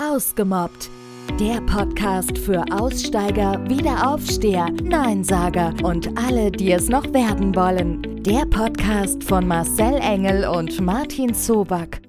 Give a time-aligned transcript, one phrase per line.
[0.00, 0.90] Ausgemobbt.
[1.38, 8.22] Der Podcast für Aussteiger, Wiederaufsteher, Neinsager und alle, die es noch werden wollen.
[8.22, 12.02] Der Podcast von Marcel Engel und Martin Zoback.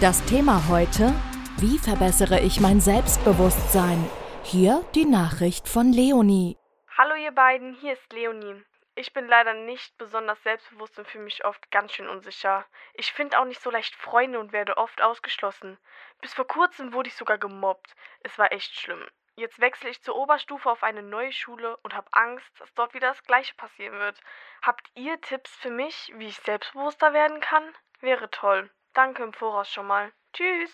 [0.00, 1.14] Das Thema heute:
[1.58, 4.04] Wie verbessere ich mein Selbstbewusstsein?
[4.42, 6.56] Hier die Nachricht von Leonie.
[6.98, 8.62] Hallo ihr beiden, hier ist Leonie.
[8.98, 12.64] Ich bin leider nicht besonders selbstbewusst und fühle mich oft ganz schön unsicher.
[12.94, 15.76] Ich finde auch nicht so leicht Freunde und werde oft ausgeschlossen.
[16.22, 17.94] Bis vor kurzem wurde ich sogar gemobbt.
[18.20, 19.06] Es war echt schlimm.
[19.34, 23.08] Jetzt wechsle ich zur Oberstufe auf eine neue Schule und habe Angst, dass dort wieder
[23.08, 24.18] das gleiche passieren wird.
[24.62, 27.64] Habt ihr Tipps für mich, wie ich selbstbewusster werden kann?
[28.00, 28.70] Wäre toll.
[28.94, 30.10] Danke im Voraus schon mal.
[30.32, 30.72] Tschüss.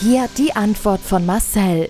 [0.00, 1.88] Hier die Antwort von Marcel.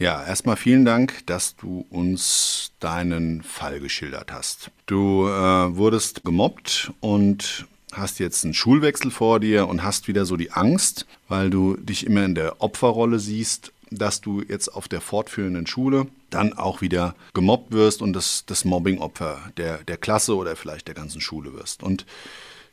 [0.00, 4.70] Ja, erstmal vielen Dank, dass du uns deinen Fall geschildert hast.
[4.86, 10.38] Du äh, wurdest gemobbt und hast jetzt einen Schulwechsel vor dir und hast wieder so
[10.38, 15.02] die Angst, weil du dich immer in der Opferrolle siehst, dass du jetzt auf der
[15.02, 20.56] fortführenden Schule dann auch wieder gemobbt wirst und das, das Mobbing-Opfer der, der Klasse oder
[20.56, 21.82] vielleicht der ganzen Schule wirst.
[21.82, 22.06] Und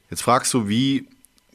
[0.10, 1.10] jetzt fragst du, wie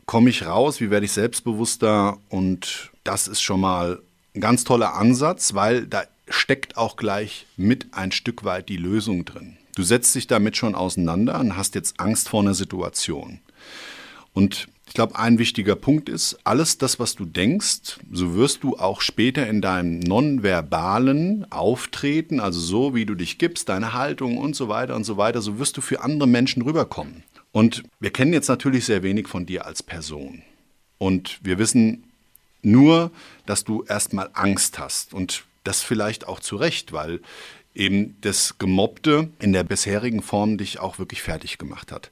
[0.04, 4.02] komme ich raus, wie werde ich selbstbewusster und das ist schon mal
[4.38, 9.56] ganz toller Ansatz, weil da steckt auch gleich mit ein Stück weit die Lösung drin.
[9.74, 13.40] Du setzt dich damit schon auseinander und hast jetzt Angst vor einer Situation.
[14.34, 18.76] Und ich glaube, ein wichtiger Punkt ist, alles das, was du denkst, so wirst du
[18.76, 24.54] auch später in deinem nonverbalen Auftreten, also so wie du dich gibst, deine Haltung und
[24.54, 27.22] so weiter und so weiter, so wirst du für andere Menschen rüberkommen.
[27.52, 30.42] Und wir kennen jetzt natürlich sehr wenig von dir als Person.
[30.98, 32.11] Und wir wissen
[32.62, 33.10] nur,
[33.46, 37.20] dass du erstmal Angst hast und das vielleicht auch zu Recht, weil
[37.74, 42.10] eben das Gemobbte in der bisherigen Form dich auch wirklich fertig gemacht hat.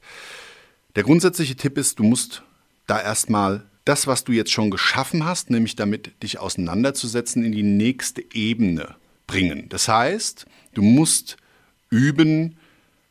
[0.95, 2.43] Der grundsätzliche Tipp ist, du musst
[2.87, 7.63] da erstmal das, was du jetzt schon geschaffen hast, nämlich damit dich auseinanderzusetzen, in die
[7.63, 8.95] nächste Ebene
[9.27, 9.69] bringen.
[9.69, 11.37] Das heißt, du musst
[11.89, 12.57] üben,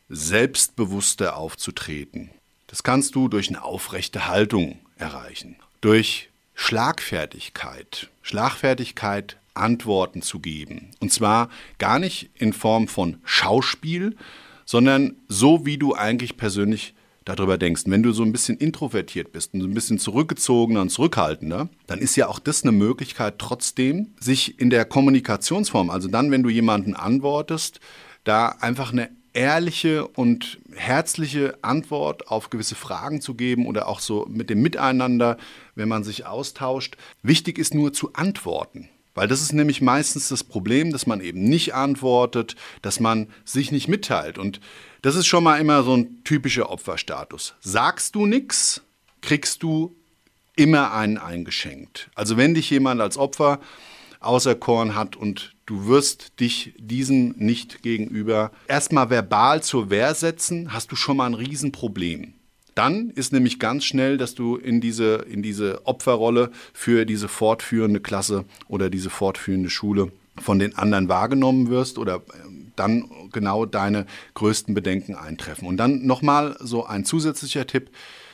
[0.08, 2.30] selbstbewusster aufzutreten.
[2.66, 8.08] Das kannst du durch eine aufrechte Haltung erreichen, durch Schlagfertigkeit.
[8.22, 10.90] Schlagfertigkeit, Antworten zu geben.
[11.00, 14.16] Und zwar gar nicht in Form von Schauspiel,
[14.64, 16.94] sondern so, wie du eigentlich persönlich
[17.24, 17.82] darüber denkst.
[17.86, 21.98] Wenn du so ein bisschen introvertiert bist und so ein bisschen zurückgezogener und zurückhaltender, dann
[21.98, 26.48] ist ja auch das eine Möglichkeit trotzdem, sich in der Kommunikationsform, also dann, wenn du
[26.48, 27.80] jemanden antwortest,
[28.24, 34.26] da einfach eine ehrliche und herzliche Antwort auf gewisse Fragen zu geben oder auch so
[34.28, 35.36] mit dem Miteinander,
[35.74, 36.96] wenn man sich austauscht.
[37.22, 38.88] Wichtig ist nur zu antworten.
[39.14, 43.72] Weil das ist nämlich meistens das Problem, dass man eben nicht antwortet, dass man sich
[43.72, 44.38] nicht mitteilt.
[44.38, 44.60] Und
[45.02, 47.54] das ist schon mal immer so ein typischer Opferstatus.
[47.60, 48.82] Sagst du nichts,
[49.20, 49.94] kriegst du
[50.56, 52.10] immer einen eingeschenkt.
[52.14, 53.60] Also wenn dich jemand als Opfer
[54.20, 60.92] auserkoren hat und du wirst dich diesem nicht gegenüber erstmal verbal zur Wehr setzen, hast
[60.92, 62.34] du schon mal ein Riesenproblem.
[62.74, 68.00] Dann ist nämlich ganz schnell, dass du in diese, in diese Opferrolle für diese fortführende
[68.00, 72.20] Klasse oder diese fortführende Schule von den anderen wahrgenommen wirst oder äh,
[72.76, 75.66] dann genau deine größten Bedenken eintreffen.
[75.68, 77.90] Und dann nochmal so ein zusätzlicher Tipp.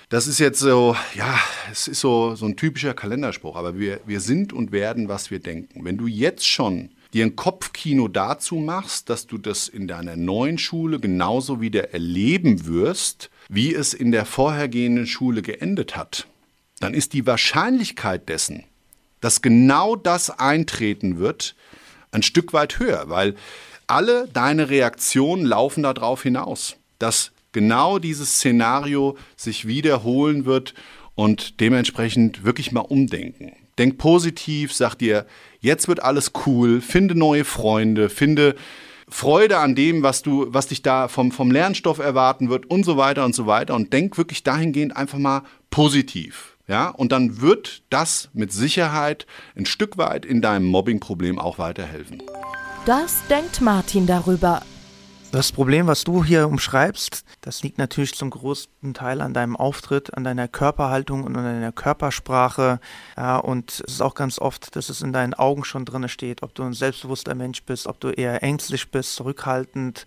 [0.09, 1.37] Das ist jetzt so, ja,
[1.73, 5.41] es ist so, so ein typischer Kalenderspruch, aber wir, wir sind und werden, was wir
[5.41, 5.85] denken.
[5.85, 10.59] Wenn du jetzt schon dir ein Kopfkino dazu machst, dass du das in deiner neuen
[10.59, 16.29] Schule genauso wieder erleben wirst, wie es in der vorhergehenden Schule geendet hat,
[16.79, 18.63] dann ist die Wahrscheinlichkeit dessen,
[19.21, 21.57] dass genau das eintreten wird,
[22.13, 23.35] ein Stück weit höher, weil
[23.89, 30.75] alle deine Reaktionen laufen darauf hinaus, dass genau dieses Szenario sich wiederholen wird
[31.15, 33.55] und dementsprechend wirklich mal umdenken.
[33.79, 35.25] Denk positiv, sag dir,
[35.61, 38.57] jetzt wird alles cool, finde neue Freunde, finde
[39.09, 42.99] Freude an dem, was du, was dich da vom, vom Lernstoff erwarten wird und so
[42.99, 46.59] weiter und so weiter und denk wirklich dahingehend einfach mal positiv.
[46.69, 49.27] Ja, und dann wird das mit Sicherheit
[49.57, 52.23] ein Stück weit in deinem Mobbing-Problem auch weiterhelfen.
[52.85, 54.61] Das denkt Martin darüber.
[55.37, 60.17] Das Problem, was du hier umschreibst, das liegt natürlich zum größten Teil an deinem Auftritt,
[60.17, 62.81] an deiner Körperhaltung und an deiner Körpersprache.
[63.19, 66.43] Ja, und es ist auch ganz oft, dass es in deinen Augen schon drin steht,
[66.43, 70.07] ob du ein selbstbewusster Mensch bist, ob du eher ängstlich bist, zurückhaltend,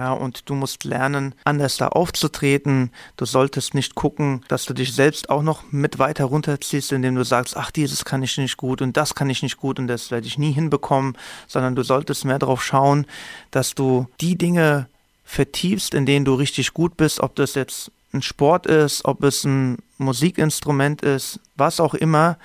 [0.00, 2.90] ja, und du musst lernen, anders da aufzutreten.
[3.18, 7.22] Du solltest nicht gucken, dass du dich selbst auch noch mit weiter runterziehst, indem du
[7.22, 10.10] sagst, ach, dieses kann ich nicht gut und das kann ich nicht gut und das
[10.10, 13.04] werde ich nie hinbekommen, sondern du solltest mehr darauf schauen,
[13.50, 14.88] dass du die Dinge
[15.22, 19.44] vertiefst, in denen du richtig gut bist, ob das jetzt ein Sport ist, ob es
[19.44, 22.38] ein Musikinstrument ist, was auch immer,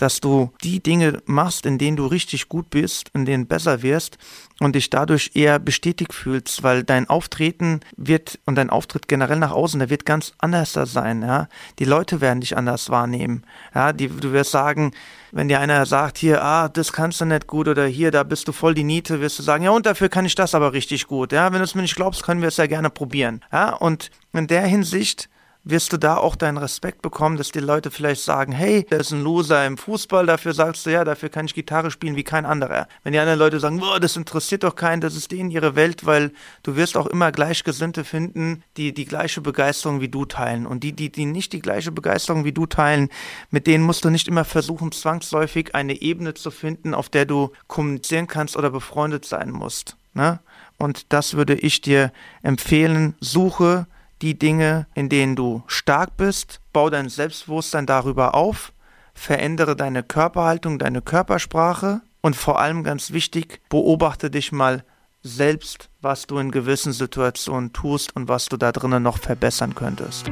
[0.00, 4.16] dass du die Dinge machst, in denen du richtig gut bist, in denen besser wirst
[4.58, 9.50] und dich dadurch eher bestätigt fühlst, weil dein Auftreten wird und dein Auftritt generell nach
[9.50, 11.48] außen, der wird ganz anders sein, ja.
[11.78, 13.44] Die Leute werden dich anders wahrnehmen,
[13.74, 13.92] ja.
[13.92, 14.92] Die, du wirst sagen,
[15.32, 18.48] wenn dir einer sagt, hier, ah, das kannst du nicht gut oder hier, da bist
[18.48, 21.08] du voll die Niete, wirst du sagen, ja, und dafür kann ich das aber richtig
[21.08, 21.52] gut, ja.
[21.52, 23.74] Wenn du es mir nicht glaubst, können wir es ja gerne probieren, ja.
[23.74, 25.28] Und in der Hinsicht
[25.62, 29.12] wirst du da auch deinen Respekt bekommen, dass die Leute vielleicht sagen, hey, der ist
[29.12, 32.46] ein Loser im Fußball, dafür sagst du, ja, dafür kann ich Gitarre spielen wie kein
[32.46, 32.88] anderer.
[33.02, 36.06] Wenn die anderen Leute sagen, boah, das interessiert doch keinen, das ist denen ihre Welt,
[36.06, 40.66] weil du wirst auch immer Gleichgesinnte finden, die die gleiche Begeisterung wie du teilen.
[40.66, 43.10] Und die, die, die nicht die gleiche Begeisterung wie du teilen,
[43.50, 47.50] mit denen musst du nicht immer versuchen, zwangsläufig eine Ebene zu finden, auf der du
[47.66, 49.96] kommunizieren kannst oder befreundet sein musst.
[50.14, 50.40] Ne?
[50.78, 52.12] Und das würde ich dir
[52.42, 53.86] empfehlen, suche
[54.22, 58.72] die Dinge, in denen du stark bist, bau dein Selbstbewusstsein darüber auf,
[59.14, 64.84] verändere deine Körperhaltung, deine Körpersprache und vor allem ganz wichtig, beobachte dich mal
[65.22, 70.30] selbst, was du in gewissen Situationen tust und was du da drinnen noch verbessern könntest.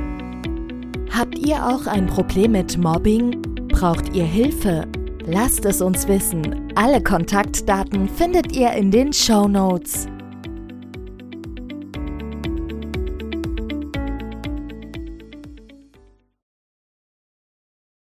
[1.11, 3.43] Habt ihr auch ein Problem mit Mobbing?
[3.69, 4.87] Braucht ihr Hilfe?
[5.26, 6.73] Lasst es uns wissen.
[6.75, 10.06] Alle Kontaktdaten findet ihr in den Show Notes.